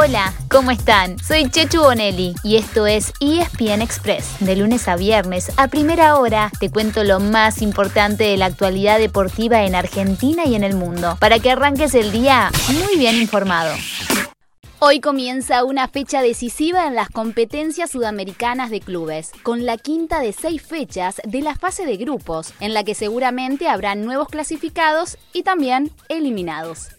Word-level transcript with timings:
Hola, 0.00 0.32
¿cómo 0.48 0.70
están? 0.70 1.18
Soy 1.18 1.50
Chechu 1.50 1.80
Bonelli 1.80 2.32
y 2.44 2.54
esto 2.54 2.86
es 2.86 3.12
ESPN 3.18 3.82
Express. 3.82 4.36
De 4.38 4.54
lunes 4.54 4.86
a 4.86 4.94
viernes, 4.94 5.50
a 5.56 5.66
primera 5.66 6.14
hora, 6.14 6.52
te 6.60 6.70
cuento 6.70 7.02
lo 7.02 7.18
más 7.18 7.62
importante 7.62 8.22
de 8.22 8.36
la 8.36 8.46
actualidad 8.46 9.00
deportiva 9.00 9.64
en 9.64 9.74
Argentina 9.74 10.44
y 10.46 10.54
en 10.54 10.62
el 10.62 10.76
mundo, 10.76 11.16
para 11.18 11.40
que 11.40 11.50
arranques 11.50 11.96
el 11.96 12.12
día 12.12 12.52
muy 12.68 12.96
bien 12.96 13.16
informado. 13.16 13.74
Hoy 14.78 15.00
comienza 15.00 15.64
una 15.64 15.88
fecha 15.88 16.22
decisiva 16.22 16.86
en 16.86 16.94
las 16.94 17.08
competencias 17.08 17.90
sudamericanas 17.90 18.70
de 18.70 18.78
clubes, 18.78 19.32
con 19.42 19.66
la 19.66 19.78
quinta 19.78 20.20
de 20.20 20.32
seis 20.32 20.62
fechas 20.62 21.20
de 21.24 21.42
la 21.42 21.56
fase 21.56 21.84
de 21.86 21.96
grupos, 21.96 22.54
en 22.60 22.72
la 22.72 22.84
que 22.84 22.94
seguramente 22.94 23.66
habrá 23.66 23.96
nuevos 23.96 24.28
clasificados 24.28 25.18
y 25.32 25.42
también 25.42 25.90
eliminados. 26.08 26.90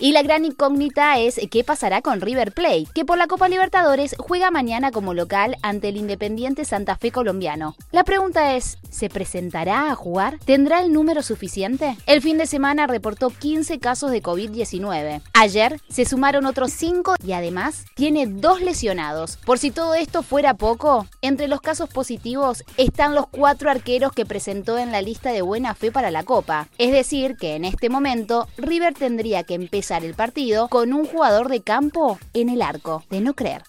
Y 0.00 0.12
la 0.12 0.22
gran 0.22 0.44
incógnita 0.44 1.18
es 1.18 1.40
qué 1.50 1.64
pasará 1.64 2.02
con 2.02 2.20
River 2.20 2.52
Plate, 2.52 2.86
que 2.94 3.04
por 3.04 3.18
la 3.18 3.26
Copa 3.26 3.48
Libertadores 3.48 4.14
juega 4.16 4.52
mañana 4.52 4.92
como 4.92 5.12
local 5.12 5.56
ante 5.60 5.88
el 5.88 5.96
Independiente 5.96 6.64
Santa 6.64 6.94
Fe 6.96 7.10
colombiano. 7.10 7.74
La 7.90 8.04
pregunta 8.04 8.54
es, 8.54 8.78
¿se 8.90 9.08
presentará 9.08 9.90
a 9.90 9.96
jugar? 9.96 10.38
¿Tendrá 10.44 10.82
el 10.82 10.92
número 10.92 11.20
suficiente? 11.22 11.96
El 12.06 12.22
fin 12.22 12.38
de 12.38 12.46
semana 12.46 12.86
reportó 12.86 13.30
15 13.30 13.80
casos 13.80 14.12
de 14.12 14.22
COVID-19. 14.22 15.20
Ayer 15.34 15.80
se 15.88 16.04
sumaron 16.04 16.46
otros 16.46 16.70
5 16.74 17.16
y 17.26 17.32
además 17.32 17.84
tiene 17.96 18.26
dos 18.28 18.62
lesionados. 18.62 19.36
Por 19.38 19.58
si 19.58 19.72
todo 19.72 19.94
esto 19.94 20.22
fuera 20.22 20.54
poco, 20.54 21.06
entre 21.22 21.48
los 21.48 21.60
casos 21.60 21.88
positivos 21.88 22.62
están 22.76 23.16
los 23.16 23.26
cuatro 23.26 23.68
arqueros 23.68 24.12
que 24.12 24.26
presentó 24.26 24.78
en 24.78 24.92
la 24.92 25.02
lista 25.02 25.32
de 25.32 25.42
buena 25.42 25.74
fe 25.74 25.90
para 25.90 26.12
la 26.12 26.22
Copa. 26.22 26.68
Es 26.78 26.92
decir, 26.92 27.36
que 27.36 27.56
en 27.56 27.64
este 27.64 27.88
momento 27.88 28.46
River 28.58 28.94
tendría 28.94 29.42
que 29.42 29.54
empezar 29.54 29.87
el 29.96 30.14
partido 30.14 30.68
con 30.68 30.92
un 30.92 31.06
jugador 31.06 31.48
de 31.48 31.62
campo 31.62 32.18
en 32.34 32.50
el 32.50 32.60
arco, 32.60 33.02
de 33.10 33.20
no 33.20 33.32
creer. 33.34 33.62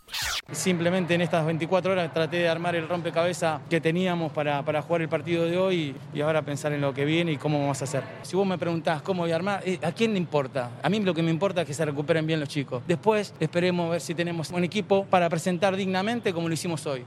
Simplemente 0.52 1.14
en 1.14 1.22
estas 1.22 1.46
24 1.46 1.92
horas 1.92 2.14
traté 2.14 2.38
de 2.38 2.50
armar 2.50 2.76
el 2.76 2.88
rompecabezas 2.88 3.62
que 3.70 3.80
teníamos 3.80 4.32
para, 4.32 4.64
para 4.66 4.82
jugar 4.82 5.04
el 5.04 5.10
partido 5.10 5.46
de 5.46 5.58
hoy 5.58 5.96
y, 6.14 6.22
ahora 6.22 6.42
pensar 6.42 6.74
en 6.74 6.82
lo 6.82 6.94
que 6.94 7.06
viene 7.06 7.32
y 7.32 7.38
cómo 7.38 7.60
vamos 7.60 7.80
a 7.82 7.86
hacer. 7.86 8.04
Si 8.24 8.36
vos 8.36 8.46
me 8.46 8.58
preguntás 8.58 9.02
cómo 9.02 9.24
voy 9.24 9.32
a 9.32 9.36
armar, 9.36 9.62
eh, 9.66 9.80
¿a 9.82 9.92
quién 9.92 10.12
le 10.12 10.18
importa? 10.18 10.72
A 10.84 10.90
mí 10.90 11.00
lo 11.00 11.14
que 11.14 11.24
me 11.24 11.32
importa 11.32 11.62
es 11.62 11.68
que 11.68 11.74
se 11.74 11.86
recuperen 11.86 12.28
bien 12.28 12.40
los 12.40 12.50
chicos. 12.50 12.84
Después 12.88 13.34
esperemos 13.40 13.90
ver 13.90 14.02
si 14.02 14.14
tenemos 14.14 14.50
un 14.50 14.64
equipo 14.64 15.06
para 15.06 15.30
presentar 15.30 15.76
dignamente 15.76 16.34
como 16.34 16.50
lo 16.50 16.54
hicimos 16.54 16.86
hoy. 16.86 17.06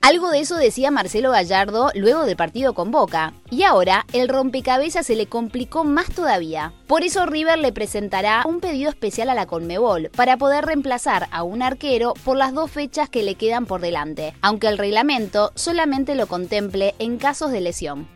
Algo 0.00 0.30
de 0.30 0.40
eso 0.40 0.56
decía 0.56 0.90
Marcelo 0.90 1.32
Gallardo 1.32 1.90
luego 1.94 2.24
del 2.24 2.36
partido 2.36 2.72
con 2.72 2.90
Boca. 2.90 3.34
Y 3.50 3.64
ahora 3.64 4.06
el 4.12 4.28
rompecabezas 4.28 5.04
se 5.04 5.16
le 5.16 5.26
complicó 5.26 5.84
más 5.84 6.08
todavía. 6.08 6.72
Por 6.86 7.02
eso 7.02 7.26
River 7.26 7.58
le 7.58 7.72
presentará 7.72 8.42
un 8.46 8.60
pedido 8.60 8.88
especial 8.88 9.28
a 9.28 9.34
la 9.34 9.46
Conmebol 9.46 10.10
para 10.16 10.38
poder 10.38 10.64
reemplazar 10.64 11.28
a 11.30 11.42
un 11.42 11.62
arquero 11.62 12.14
por 12.24 12.36
las 12.36 12.54
dos 12.54 12.70
fechas 12.70 13.10
que 13.10 13.22
le 13.22 13.34
quedan 13.34 13.66
por 13.66 13.80
delante, 13.80 14.34
aunque 14.40 14.68
el 14.68 14.78
reglamento 14.78 15.52
solamente 15.54 16.14
lo 16.14 16.26
contemple 16.26 16.94
en 16.98 17.18
casos 17.18 17.52
de 17.52 17.60
lesión. 17.60 18.08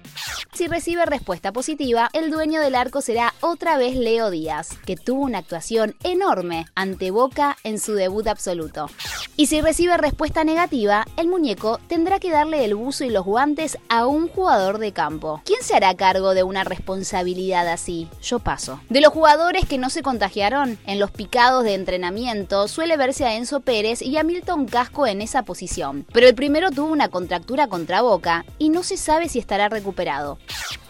Si 0.53 0.69
recibe 0.69 1.07
respuesta 1.07 1.51
positiva, 1.53 2.11
el 2.13 2.31
dueño 2.31 2.61
del 2.61 2.75
arco 2.75 3.01
será 3.01 3.33
otra 3.41 3.79
vez 3.79 3.97
Leo 3.97 4.31
Díaz, 4.31 4.77
que 4.85 4.97
tuvo 4.97 5.23
una 5.23 5.39
actuación 5.39 5.97
enorme 6.03 6.67
ante 6.75 7.11
Boca 7.11 7.57
en 7.65 7.79
su 7.79 7.95
debut 7.95 8.27
absoluto. 8.27 8.91
Y 9.37 9.47
si 9.47 9.63
recibe 9.63 9.97
respuesta 9.97 10.45
negativa, 10.45 11.07
el 11.17 11.29
muñeco 11.29 11.81
tendrá 11.89 12.21
que 12.21 12.31
darle 12.31 12.67
el 12.67 12.75
buzo 12.75 13.05
y 13.05 13.11
los 13.11 13.25
guantes 13.25 13.79
a 13.89 14.07
un 14.07 14.29
jugador 14.29 14.79
de 14.79 14.93
campo. 14.93 15.41
¿Quién 15.47 15.63
se 15.63 15.75
hará 15.75 15.95
cargo 15.95 16.35
de 16.35 16.43
una 16.43 16.65
responsabilidad 16.65 17.67
así? 17.67 18.09
Yo 18.23 18.39
paso. 18.39 18.79
De 18.91 19.01
los 19.01 19.13
jugadores 19.13 19.67
que 19.67 19.79
no 19.79 19.89
se 19.89 20.03
contagiaron, 20.03 20.79
en 20.87 20.99
los 20.99 21.11
picados 21.11 21.65
de 21.65 21.75
entrenamiento 21.75 22.69
suele 22.69 22.99
verse 22.99 23.25
a 23.25 23.37
Enzo 23.37 23.61
Pérez 23.61 24.03
y 24.03 24.19
a 24.19 24.23
Milton 24.23 24.67
Casco 24.67 25.07
en 25.07 25.23
esa 25.23 25.45
posición. 25.45 26.07
Pero 26.13 26.29
el 26.29 26.35
primero 26.35 26.71
tuvo 26.71 26.93
una 26.93 27.09
contractura 27.09 27.69
contra 27.69 28.03
Boca 28.03 28.45
y 28.59 28.69
no 28.69 28.83
se 28.83 28.99
sabe 28.99 29.31
si 29.31 29.39
estará 29.39 29.71
recuperado 29.71 30.02
recuperado. 30.03 30.39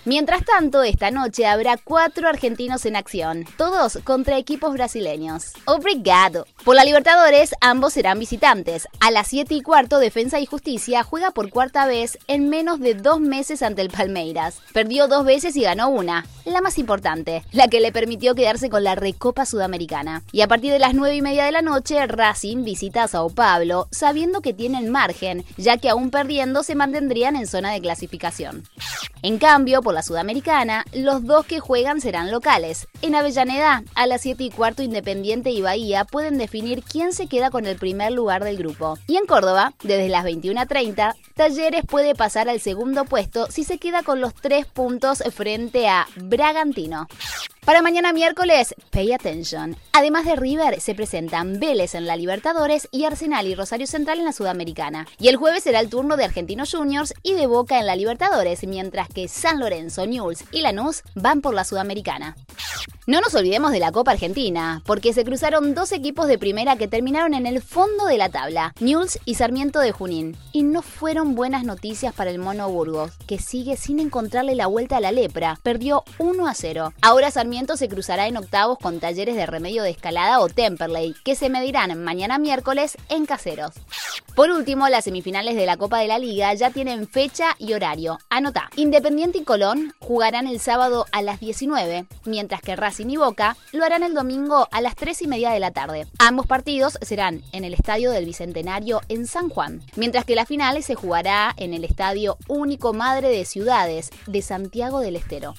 Mientras 0.05 0.45
tanto, 0.45 0.83
esta 0.83 1.13
noche 1.13 1.47
habrá 1.47 1.77
cuatro 1.77 2.29
argentinos 2.29 2.87
en 2.87 2.97
acción, 2.97 3.45
todos 3.57 4.01
contra 4.03 4.37
equipos 4.37 4.73
brasileños. 4.73 5.53
Obrigado. 5.65 6.45
Por 6.65 6.75
la 6.75 6.83
Libertadores, 6.83 7.55
ambos 7.61 7.93
serán 7.93 8.19
visitantes. 8.19 8.89
A 8.99 9.13
las 9.13 9.29
7 9.29 9.55
y 9.55 9.63
cuarto, 9.63 10.01
Defensa 10.01 10.41
y 10.41 10.47
Justicia 10.47 11.05
juega 11.05 11.31
por 11.31 11.51
cuarta 11.51 11.87
vez 11.87 12.19
en 12.27 12.49
menos 12.49 12.81
de 12.81 12.95
dos 12.95 13.21
meses 13.21 13.63
ante 13.63 13.81
el 13.81 13.91
Palmeiras. 13.91 14.59
Perdió 14.73 15.07
dos 15.07 15.25
veces 15.25 15.55
y 15.55 15.63
ganó 15.63 15.89
una, 15.89 16.27
la 16.45 16.61
más 16.61 16.79
importante, 16.79 17.45
la 17.53 17.69
que 17.69 17.79
le 17.79 17.93
permitió 17.93 18.35
quedarse 18.35 18.71
con 18.71 18.83
la 18.83 18.97
Recopa 18.97 19.47
Sudamericana. 19.47 20.25
Y 20.33 20.41
a 20.41 20.49
partir 20.49 20.73
de 20.73 20.81
las 20.81 20.95
9 20.95 21.15
y 21.15 21.23
media 21.23 21.45
de 21.45 21.53
la 21.53 21.63
noche, 21.63 22.05
Racing 22.09 22.65
visita 22.65 23.05
a 23.05 23.09
Sao 23.09 23.31
Paulo, 23.31 23.87
sabiendo 23.93 24.41
que 24.41 24.53
tienen 24.53 24.91
margen, 24.91 25.45
ya 25.57 25.77
que 25.77 25.89
aún 25.89 26.11
perdiendo 26.11 26.65
se 26.65 26.75
mantendrían 26.75 27.37
en 27.37 27.47
zona 27.47 27.71
de 27.73 27.81
clasificación. 27.81 28.65
En 29.23 29.39
cambio, 29.39 29.81
por 29.81 29.92
la 29.93 30.03
Sudamericana, 30.03 30.85
los 30.93 31.25
dos 31.25 31.47
que 31.47 31.61
juegan 31.61 32.01
serán 32.01 32.31
locales. 32.31 32.89
En 33.03 33.15
Avellaneda, 33.15 33.85
a 33.95 34.07
las 34.07 34.23
7 34.23 34.45
y 34.45 34.51
cuarto 34.51 34.83
Independiente 34.83 35.51
y 35.51 35.63
Bahía 35.63 36.05
pueden 36.05 36.39
definir 36.39 36.83
quién 36.83 37.13
se 37.13 37.27
queda 37.27 37.51
con 37.51 37.67
el 37.67 37.77
primer 37.77 38.13
lugar 38.13 38.45
del 38.45 38.57
grupo. 38.57 38.99
Y 39.07 39.17
en 39.17 39.27
Córdoba, 39.27 39.75
desde 39.83 40.09
las 40.09 40.25
21.30, 40.25 41.15
Talleres 41.35 41.85
puede 41.87 42.15
pasar 42.15 42.49
al 42.49 42.61
segundo 42.61 43.05
puesto 43.05 43.47
si 43.51 43.65
se 43.65 43.79
queda 43.79 44.03
con 44.03 44.21
los 44.21 44.35
tres 44.35 44.67
puntos 44.67 45.23
frente 45.33 45.89
a 45.89 46.07
Bragantino. 46.17 47.07
Para 47.65 47.81
mañana 47.81 48.13
miércoles, 48.13 48.75
pay 48.91 49.13
attention. 49.13 49.77
Además 49.93 50.25
de 50.25 50.35
River, 50.35 50.81
se 50.81 50.97
presentan 50.97 51.61
Vélez 51.61 51.95
en 51.95 52.07
la 52.07 52.17
Libertadores 52.17 52.89
y 52.91 53.05
Arsenal 53.05 53.47
y 53.47 53.55
Rosario 53.55 53.87
Central 53.87 54.19
en 54.19 54.25
la 54.25 54.33
Sudamericana. 54.33 55.07
Y 55.21 55.29
el 55.29 55.37
jueves 55.37 55.63
será 55.63 55.79
el 55.79 55.89
turno 55.89 56.17
de 56.17 56.25
Argentinos 56.25 56.75
Juniors 56.75 57.15
y 57.23 57.35
de 57.35 57.47
Boca 57.47 57.79
en 57.79 57.87
la 57.87 57.95
Libertadores, 57.95 58.67
mientras 58.67 59.09
que 59.09 59.29
San 59.29 59.61
Lorenzo, 59.61 60.07
Newell's 60.07 60.43
y 60.51 60.63
Lanús 60.63 61.05
van 61.15 61.41
por 61.41 61.55
la 61.55 61.63
Sudamericana. 61.63 62.35
No 63.05 63.21
nos 63.21 63.35
olvidemos 63.35 63.73
de 63.73 63.81
la 63.81 63.91
Copa 63.91 64.13
Argentina, 64.13 64.81
porque 64.87 65.13
se 65.13 65.25
cruzaron 65.25 65.75
dos 65.75 65.91
equipos 65.91 66.29
de 66.29 66.39
primera 66.39 66.77
que 66.77 66.87
terminaron 66.87 67.35
en 67.35 67.47
el 67.47 67.61
fondo 67.61 68.07
de 68.07 68.17
la 68.17 68.29
tabla, 68.29 68.75
Newell's 68.79 69.19
y 69.25 69.35
Sarmiento 69.35 69.81
de 69.81 69.91
Junín. 69.91 70.37
Y 70.53 70.63
no 70.63 70.83
fueron 70.83 71.35
buenas 71.35 71.65
noticias 71.65 72.15
para 72.15 72.31
el 72.31 72.39
Mono 72.39 72.71
Burgos, 72.71 73.11
que 73.27 73.41
sigue 73.41 73.77
sin 73.77 73.99
encontrarle 73.99 74.55
la 74.55 74.69
vuelta 74.69 74.99
a 74.99 75.01
la 75.01 75.11
lepra. 75.11 75.59
Perdió 75.65 76.05
1 76.19 76.47
a 76.47 76.55
0. 76.55 76.93
Ahora 77.03 77.33
Sarmiento 77.33 77.77
se 77.77 77.89
cruzará 77.89 78.29
en 78.29 78.37
octavos 78.37 78.79
con 78.79 79.01
talleres 79.01 79.35
de 79.35 79.47
remedio 79.47 79.83
de 79.83 79.91
escalada 79.91 80.39
o 80.39 80.49
Temperley, 80.49 81.17
que 81.25 81.35
se 81.35 81.51
medirán 81.51 82.05
mañana 82.05 82.39
miércoles 82.39 82.97
en 83.09 83.27
Caseros. 83.27 83.73
Por 84.37 84.51
último, 84.51 84.89
las 84.89 85.05
semifinales 85.05 85.57
de 85.57 85.67
la 85.67 85.77
Copa 85.77 85.99
de 85.99 86.07
la 86.07 86.21
Liga 86.21 86.55
ya 86.55 86.71
tienen 86.71 87.09
fecha 87.09 87.57
y 87.59 87.73
horario. 87.73 88.19
Anota, 88.31 88.71
Independiente 88.77 89.39
y 89.39 89.45
Colón 89.45 89.93
jugarán 89.99 90.47
el 90.47 90.61
sábado 90.61 91.07
a 91.11 91.21
las 91.21 91.41
19, 91.41 92.07
mientras 92.25 92.63
que 92.63 92.77
Racing 92.77 92.92
y 93.01 93.17
Boca 93.17 93.57
lo 93.73 93.85
harán 93.85 94.03
el 94.03 94.15
domingo 94.15 94.69
a 94.71 94.81
las 94.81 94.95
3 94.97 95.23
y 95.23 95.27
media 95.27 95.51
de 95.51 95.61
la 95.61 95.71
tarde. 95.71 96.07
Ambos 96.19 96.47
partidos 96.47 96.99
serán 97.03 97.43
en 97.53 97.65
el 97.65 97.75
Estadio 97.75 98.11
del 98.11 98.25
Bicentenario 98.25 99.01
en 99.09 99.27
San 99.27 99.49
Juan, 99.49 99.83
mientras 99.97 100.25
que 100.25 100.35
la 100.35 100.47
final 100.47 100.83
se 100.83 100.95
jugará 100.95 101.55
en 101.57 101.75
el 101.75 101.85
Estadio 101.85 102.37
Único 102.49 102.93
Madre 102.93 103.29
de 103.29 103.45
Ciudades 103.45 104.11
de 104.27 104.43
Santiago 104.43 105.01
del 105.01 105.17
Estero. 105.17 105.55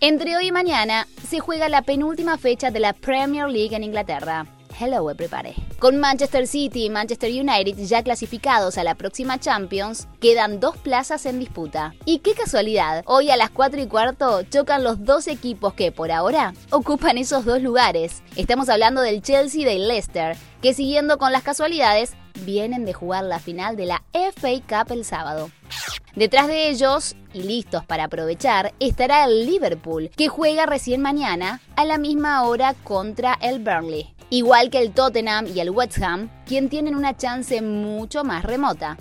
Entre 0.00 0.36
hoy 0.36 0.48
y 0.48 0.52
mañana 0.52 1.06
se 1.28 1.40
juega 1.40 1.68
la 1.68 1.82
penúltima 1.82 2.38
fecha 2.38 2.70
de 2.70 2.80
la 2.80 2.92
Premier 2.92 3.48
League 3.48 3.76
en 3.76 3.84
Inglaterra. 3.84 4.46
Hello 4.82 5.10
everybody. 5.10 5.52
Con 5.78 5.98
Manchester 5.98 6.46
City 6.46 6.86
y 6.86 6.88
Manchester 6.88 7.30
United 7.30 7.76
ya 7.84 8.02
clasificados 8.02 8.78
a 8.78 8.82
la 8.82 8.94
próxima 8.94 9.38
Champions, 9.38 10.08
quedan 10.20 10.58
dos 10.58 10.74
plazas 10.78 11.26
en 11.26 11.38
disputa. 11.38 11.94
Y 12.06 12.20
qué 12.20 12.32
casualidad, 12.32 13.02
hoy 13.04 13.28
a 13.28 13.36
las 13.36 13.50
4 13.50 13.82
y 13.82 13.86
cuarto 13.86 14.42
chocan 14.44 14.82
los 14.82 15.04
dos 15.04 15.26
equipos 15.26 15.74
que 15.74 15.92
por 15.92 16.10
ahora 16.10 16.54
ocupan 16.70 17.18
esos 17.18 17.44
dos 17.44 17.60
lugares. 17.60 18.22
Estamos 18.36 18.70
hablando 18.70 19.02
del 19.02 19.20
Chelsea 19.20 19.60
y 19.60 19.64
del 19.66 19.86
Leicester, 19.86 20.34
que 20.62 20.72
siguiendo 20.72 21.18
con 21.18 21.30
las 21.30 21.42
casualidades, 21.42 22.14
vienen 22.46 22.86
de 22.86 22.94
jugar 22.94 23.24
la 23.24 23.38
final 23.38 23.76
de 23.76 23.84
la 23.84 24.02
FA 24.14 24.48
Cup 24.66 24.92
el 24.92 25.04
sábado. 25.04 25.50
Detrás 26.16 26.48
de 26.48 26.70
ellos, 26.70 27.16
y 27.34 27.42
listos 27.42 27.84
para 27.84 28.04
aprovechar, 28.04 28.72
estará 28.80 29.24
el 29.24 29.44
Liverpool, 29.44 30.08
que 30.16 30.28
juega 30.28 30.64
recién 30.64 31.02
mañana 31.02 31.60
a 31.76 31.84
la 31.84 31.98
misma 31.98 32.44
hora 32.44 32.72
contra 32.82 33.34
el 33.42 33.58
Burnley 33.58 34.14
igual 34.30 34.70
que 34.70 34.78
el 34.78 34.92
Tottenham 34.92 35.46
y 35.46 35.60
el 35.60 35.70
West 35.70 36.02
Ham, 36.02 36.30
quien 36.46 36.68
tienen 36.68 36.94
una 36.94 37.16
chance 37.16 37.60
mucho 37.60 38.24
más 38.24 38.44
remota. 38.44 38.96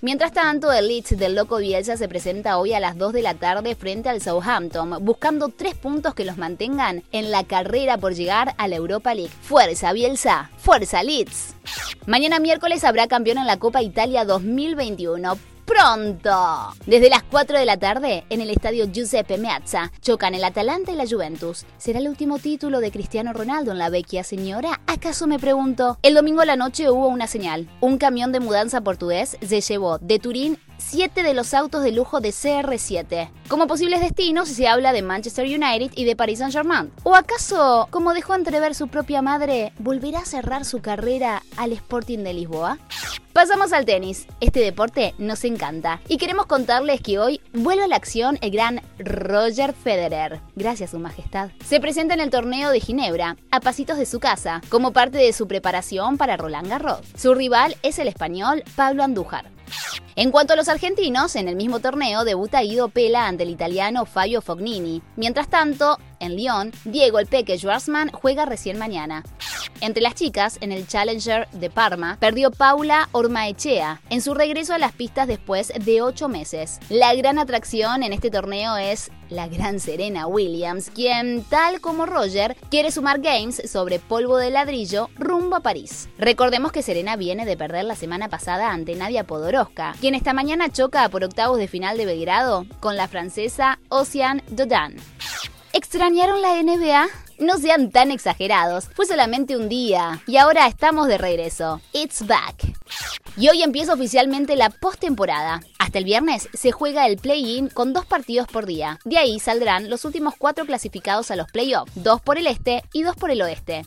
Mientras 0.00 0.32
tanto, 0.32 0.72
el 0.72 0.88
Leeds 0.88 1.16
del 1.16 1.34
Loco 1.34 1.58
Bielsa 1.58 1.96
se 1.96 2.08
presenta 2.08 2.58
hoy 2.58 2.74
a 2.74 2.80
las 2.80 2.98
2 2.98 3.12
de 3.12 3.22
la 3.22 3.34
tarde 3.34 3.74
frente 3.74 4.08
al 4.08 4.20
Southampton, 4.20 5.04
buscando 5.04 5.48
tres 5.48 5.74
puntos 5.74 6.14
que 6.14 6.24
los 6.24 6.36
mantengan 6.36 7.04
en 7.12 7.30
la 7.30 7.44
carrera 7.44 7.98
por 7.98 8.14
llegar 8.14 8.54
a 8.58 8.68
la 8.68 8.76
Europa 8.76 9.14
League. 9.14 9.32
¡Fuerza 9.42 9.92
Bielsa! 9.92 10.50
¡Fuerza 10.56 11.02
Leeds! 11.02 11.54
Mañana 12.06 12.40
miércoles 12.40 12.82
habrá 12.82 13.06
campeón 13.06 13.38
en 13.38 13.46
la 13.46 13.58
Copa 13.58 13.80
Italia 13.82 14.24
2021. 14.24 15.51
Pronto. 15.64 16.74
Desde 16.86 17.10
las 17.10 17.22
4 17.22 17.58
de 17.58 17.66
la 17.66 17.76
tarde, 17.76 18.24
en 18.30 18.40
el 18.40 18.50
estadio 18.50 18.86
Giuseppe 18.90 19.38
Meazza, 19.38 19.92
chocan 20.00 20.34
el 20.34 20.44
Atalanta 20.44 20.92
y 20.92 20.96
la 20.96 21.06
Juventus. 21.06 21.64
¿Será 21.78 21.98
el 21.98 22.08
último 22.08 22.38
título 22.38 22.80
de 22.80 22.90
Cristiano 22.90 23.32
Ronaldo 23.32 23.72
en 23.72 23.78
la 23.78 23.90
vecchia 23.90 24.24
señora? 24.24 24.80
¿Acaso 24.86 25.26
me 25.26 25.38
pregunto? 25.38 25.98
El 26.02 26.14
domingo 26.14 26.40
a 26.42 26.46
la 26.46 26.56
noche 26.56 26.90
hubo 26.90 27.08
una 27.08 27.26
señal. 27.26 27.68
Un 27.80 27.98
camión 27.98 28.32
de 28.32 28.40
mudanza 28.40 28.80
portugués 28.80 29.36
se 29.40 29.60
llevó 29.60 29.98
de 29.98 30.18
Turín 30.18 30.58
siete 30.78 31.22
de 31.22 31.34
los 31.34 31.54
autos 31.54 31.82
de 31.82 31.92
lujo 31.92 32.20
de 32.20 32.30
CR7. 32.30 33.30
Como 33.48 33.66
posibles 33.66 34.00
destinos 34.00 34.48
se 34.48 34.68
habla 34.68 34.92
de 34.92 35.02
Manchester 35.02 35.46
United 35.46 35.92
y 35.94 36.04
de 36.04 36.16
Paris 36.16 36.40
Saint-Germain. 36.40 36.92
¿O 37.02 37.14
acaso, 37.14 37.88
como 37.90 38.14
dejó 38.14 38.34
entrever 38.34 38.74
su 38.74 38.88
propia 38.88 39.22
madre, 39.22 39.72
volverá 39.78 40.20
a 40.20 40.26
cerrar 40.26 40.64
su 40.64 40.80
carrera 40.80 41.42
al 41.56 41.72
Sporting 41.72 42.18
de 42.18 42.34
Lisboa? 42.34 42.78
Pasamos 43.32 43.72
al 43.72 43.86
tenis. 43.86 44.26
Este 44.40 44.60
deporte 44.60 45.14
nos 45.16 45.44
encanta 45.44 46.02
y 46.06 46.18
queremos 46.18 46.44
contarles 46.44 47.00
que 47.00 47.18
hoy 47.18 47.40
vuelve 47.54 47.84
a 47.84 47.88
la 47.88 47.96
acción 47.96 48.38
el 48.42 48.50
gran 48.50 48.82
Roger 48.98 49.72
Federer. 49.72 50.40
Gracias, 50.54 50.90
Su 50.90 50.98
Majestad. 50.98 51.48
Se 51.64 51.80
presenta 51.80 52.12
en 52.12 52.20
el 52.20 52.28
torneo 52.28 52.70
de 52.70 52.80
Ginebra, 52.80 53.38
a 53.50 53.60
pasitos 53.60 53.96
de 53.96 54.04
su 54.04 54.20
casa, 54.20 54.60
como 54.68 54.92
parte 54.92 55.16
de 55.16 55.32
su 55.32 55.48
preparación 55.48 56.18
para 56.18 56.36
Roland 56.36 56.68
Garros. 56.68 57.00
Su 57.16 57.34
rival 57.34 57.74
es 57.82 57.98
el 57.98 58.08
español 58.08 58.64
Pablo 58.76 59.02
Andújar. 59.02 59.50
En 60.14 60.30
cuanto 60.30 60.52
a 60.52 60.56
los 60.56 60.68
argentinos, 60.68 61.34
en 61.36 61.48
el 61.48 61.56
mismo 61.56 61.80
torneo 61.80 62.24
debuta 62.24 62.60
Guido 62.60 62.90
Pela 62.90 63.26
ante 63.26 63.44
el 63.44 63.50
italiano 63.50 64.04
Fabio 64.04 64.42
Fognini. 64.42 65.00
Mientras 65.16 65.48
tanto, 65.48 65.98
en 66.22 66.36
Lyon, 66.36 66.72
Diego 66.84 67.18
el 67.18 67.26
Peque 67.26 67.58
Schwarzman 67.58 68.10
juega 68.10 68.46
recién 68.46 68.78
mañana. 68.78 69.22
Entre 69.80 70.02
las 70.02 70.14
chicas, 70.14 70.58
en 70.60 70.70
el 70.72 70.86
Challenger 70.86 71.48
de 71.50 71.68
Parma, 71.68 72.16
perdió 72.20 72.50
Paula 72.50 73.08
Ormaechea 73.12 74.00
en 74.10 74.22
su 74.22 74.32
regreso 74.32 74.72
a 74.72 74.78
las 74.78 74.92
pistas 74.92 75.26
después 75.26 75.72
de 75.84 76.02
ocho 76.02 76.28
meses. 76.28 76.78
La 76.88 77.14
gran 77.14 77.38
atracción 77.38 78.04
en 78.04 78.12
este 78.12 78.30
torneo 78.30 78.76
es 78.76 79.10
la 79.28 79.48
gran 79.48 79.80
Serena 79.80 80.26
Williams, 80.26 80.90
quien, 80.90 81.42
tal 81.44 81.80
como 81.80 82.06
Roger, 82.06 82.56
quiere 82.70 82.92
sumar 82.92 83.20
games 83.20 83.62
sobre 83.70 83.98
polvo 83.98 84.36
de 84.36 84.50
ladrillo 84.50 85.08
rumbo 85.16 85.56
a 85.56 85.60
París. 85.60 86.08
Recordemos 86.18 86.70
que 86.70 86.82
Serena 86.82 87.16
viene 87.16 87.44
de 87.44 87.56
perder 87.56 87.84
la 87.84 87.96
semana 87.96 88.28
pasada 88.28 88.70
ante 88.70 88.94
Nadia 88.94 89.24
Podoroska, 89.24 89.94
quien 90.00 90.14
esta 90.14 90.32
mañana 90.32 90.70
choca 90.70 91.08
por 91.08 91.24
octavos 91.24 91.58
de 91.58 91.66
final 91.66 91.96
de 91.96 92.06
Belgrado 92.06 92.66
con 92.78 92.96
la 92.96 93.08
francesa 93.08 93.80
Ocean 93.88 94.42
Dodin. 94.48 94.96
¿Extrañaron 95.74 96.42
la 96.42 96.62
NBA? 96.62 97.08
No 97.38 97.56
sean 97.56 97.90
tan 97.90 98.10
exagerados, 98.10 98.90
fue 98.94 99.06
solamente 99.06 99.56
un 99.56 99.70
día 99.70 100.22
y 100.26 100.36
ahora 100.36 100.66
estamos 100.66 101.08
de 101.08 101.16
regreso. 101.16 101.80
It's 101.94 102.26
back. 102.26 102.76
Y 103.38 103.48
hoy 103.48 103.62
empieza 103.62 103.94
oficialmente 103.94 104.54
la 104.54 104.68
postemporada. 104.68 105.62
Hasta 105.78 105.98
el 105.98 106.04
viernes 106.04 106.50
se 106.52 106.72
juega 106.72 107.06
el 107.06 107.16
play-in 107.16 107.70
con 107.70 107.94
dos 107.94 108.04
partidos 108.04 108.48
por 108.48 108.66
día. 108.66 108.98
De 109.06 109.16
ahí 109.16 109.40
saldrán 109.40 109.88
los 109.88 110.04
últimos 110.04 110.34
cuatro 110.36 110.66
clasificados 110.66 111.30
a 111.30 111.36
los 111.36 111.50
playoffs, 111.50 111.90
dos 111.94 112.20
por 112.20 112.36
el 112.36 112.48
este 112.48 112.84
y 112.92 113.02
dos 113.02 113.16
por 113.16 113.30
el 113.30 113.40
oeste. 113.40 113.86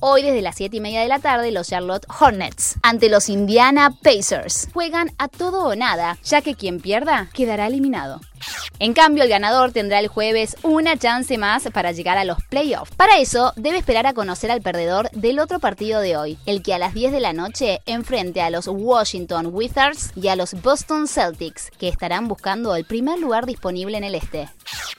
Hoy 0.00 0.22
desde 0.22 0.40
las 0.40 0.56
7 0.56 0.76
y 0.76 0.80
media 0.80 1.02
de 1.02 1.08
la 1.08 1.18
tarde 1.18 1.52
los 1.52 1.68
Charlotte 1.68 2.06
Hornets 2.18 2.76
ante 2.82 3.10
los 3.10 3.28
Indiana 3.28 3.90
Pacers. 4.02 4.68
Juegan 4.72 5.12
a 5.18 5.28
todo 5.28 5.64
o 5.64 5.76
nada, 5.76 6.16
ya 6.24 6.40
que 6.40 6.54
quien 6.54 6.80
pierda 6.80 7.28
quedará 7.34 7.66
eliminado. 7.66 8.20
En 8.78 8.92
cambio, 8.92 9.24
el 9.24 9.30
ganador 9.30 9.72
tendrá 9.72 9.98
el 10.00 10.08
jueves 10.08 10.56
una 10.62 10.96
chance 10.96 11.38
más 11.38 11.68
para 11.72 11.92
llegar 11.92 12.18
a 12.18 12.24
los 12.24 12.38
playoffs. 12.42 12.94
Para 12.94 13.18
eso, 13.18 13.52
debe 13.56 13.78
esperar 13.78 14.06
a 14.06 14.14
conocer 14.14 14.50
al 14.50 14.62
perdedor 14.62 15.10
del 15.12 15.38
otro 15.38 15.58
partido 15.58 16.00
de 16.00 16.16
hoy, 16.16 16.38
el 16.46 16.62
que 16.62 16.74
a 16.74 16.78
las 16.78 16.94
10 16.94 17.12
de 17.12 17.20
la 17.20 17.32
noche 17.32 17.80
enfrente 17.86 18.42
a 18.42 18.50
los 18.50 18.66
Washington 18.68 19.48
Wizards 19.52 20.12
y 20.14 20.28
a 20.28 20.36
los 20.36 20.54
Boston 20.62 21.08
Celtics, 21.08 21.70
que 21.78 21.88
estarán 21.88 22.28
buscando 22.28 22.76
el 22.76 22.84
primer 22.84 23.18
lugar 23.18 23.46
disponible 23.46 23.96
en 23.96 24.04
el 24.04 24.14
este. 24.14 24.48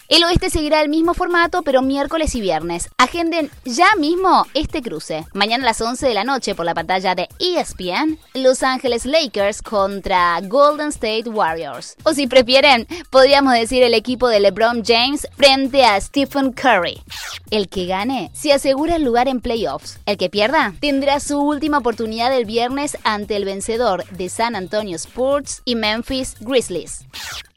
El 0.09 0.23
oeste 0.23 0.49
seguirá 0.49 0.81
el 0.81 0.87
mismo 0.87 1.13
formato, 1.13 1.63
pero 1.63 1.81
miércoles 1.81 2.33
y 2.33 2.39
viernes. 2.39 2.89
Agenden 2.97 3.51
ya 3.65 3.87
mismo 3.99 4.45
este 4.53 4.81
cruce. 4.81 5.25
Mañana 5.33 5.63
a 5.63 5.65
las 5.65 5.81
11 5.81 6.07
de 6.07 6.13
la 6.13 6.23
noche 6.23 6.55
por 6.55 6.65
la 6.65 6.73
pantalla 6.73 7.13
de 7.13 7.27
ESPN, 7.39 8.17
Los 8.33 8.63
Ángeles 8.63 9.05
Lakers 9.05 9.61
contra 9.61 10.39
Golden 10.43 10.89
State 10.89 11.29
Warriors. 11.29 11.97
O 12.03 12.13
si 12.13 12.25
prefieren, 12.25 12.87
podríamos 13.09 13.51
decir 13.51 13.83
el 13.83 13.93
equipo 13.93 14.29
de 14.29 14.39
LeBron 14.39 14.81
James 14.85 15.27
frente 15.35 15.83
a 15.83 15.99
Stephen 15.99 16.53
Curry. 16.53 17.01
El 17.51 17.67
que 17.67 17.85
gane 17.85 18.31
se 18.33 18.53
asegura 18.53 18.95
el 18.95 19.03
lugar 19.03 19.27
en 19.27 19.41
playoffs. 19.41 19.99
El 20.05 20.15
que 20.15 20.29
pierda 20.29 20.73
tendrá 20.79 21.19
su 21.19 21.37
última 21.37 21.79
oportunidad 21.79 22.33
el 22.33 22.45
viernes 22.45 22.97
ante 23.03 23.35
el 23.35 23.43
vencedor 23.43 24.05
de 24.11 24.29
San 24.29 24.55
Antonio 24.55 24.95
Spurs 24.95 25.63
y 25.65 25.75
Memphis 25.75 26.35
Grizzlies. 26.39 27.05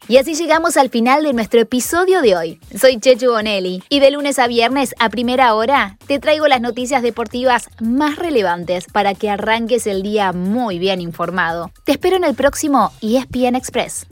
Y 0.07 0.17
así 0.17 0.33
llegamos 0.35 0.77
al 0.77 0.89
final 0.89 1.23
de 1.23 1.31
nuestro 1.31 1.61
episodio 1.61 2.21
de 2.21 2.35
Soy 2.79 2.99
Chechu 2.99 3.31
Bonelli 3.31 3.83
y 3.89 3.99
de 3.99 4.11
lunes 4.11 4.39
a 4.39 4.47
viernes 4.47 4.95
a 4.99 5.09
primera 5.09 5.53
hora 5.53 5.97
te 6.07 6.19
traigo 6.19 6.47
las 6.47 6.61
noticias 6.61 7.01
deportivas 7.01 7.69
más 7.79 8.15
relevantes 8.17 8.85
para 8.91 9.13
que 9.13 9.29
arranques 9.29 9.87
el 9.87 10.01
día 10.01 10.33
muy 10.33 10.79
bien 10.79 11.01
informado. 11.01 11.71
Te 11.85 11.93
espero 11.93 12.15
en 12.15 12.23
el 12.23 12.35
próximo 12.35 12.91
ESPN 13.01 13.55
Express. 13.55 14.07